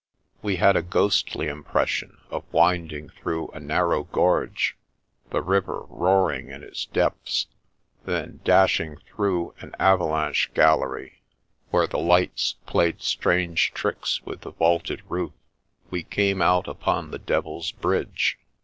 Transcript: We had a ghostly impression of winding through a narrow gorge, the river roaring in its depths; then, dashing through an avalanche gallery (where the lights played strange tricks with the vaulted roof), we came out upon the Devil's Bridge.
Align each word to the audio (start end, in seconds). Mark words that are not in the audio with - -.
We 0.41 0.55
had 0.55 0.75
a 0.75 0.81
ghostly 0.81 1.45
impression 1.47 2.17
of 2.31 2.51
winding 2.51 3.09
through 3.09 3.49
a 3.49 3.59
narrow 3.59 4.05
gorge, 4.05 4.75
the 5.29 5.43
river 5.43 5.85
roaring 5.89 6.49
in 6.49 6.63
its 6.63 6.85
depths; 6.85 7.45
then, 8.03 8.39
dashing 8.43 8.97
through 8.97 9.53
an 9.59 9.75
avalanche 9.77 10.49
gallery 10.55 11.21
(where 11.69 11.85
the 11.85 11.99
lights 11.99 12.55
played 12.65 13.03
strange 13.03 13.75
tricks 13.75 14.23
with 14.25 14.41
the 14.41 14.53
vaulted 14.53 15.03
roof), 15.07 15.33
we 15.91 16.01
came 16.01 16.41
out 16.41 16.67
upon 16.67 17.11
the 17.11 17.19
Devil's 17.19 17.71
Bridge. 17.71 18.39